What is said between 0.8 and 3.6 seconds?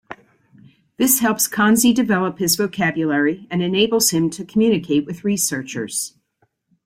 This helps Kanzi develop his vocabulary